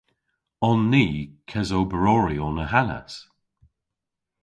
[0.69, 1.05] On ni
[1.49, 3.11] kesoberoryon ahanas?